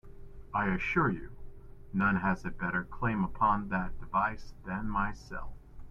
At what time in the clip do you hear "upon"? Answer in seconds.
3.23-3.69